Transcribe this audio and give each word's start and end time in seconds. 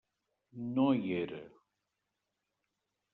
No 0.77 0.85
hi 0.99 1.13
era. 1.17 1.43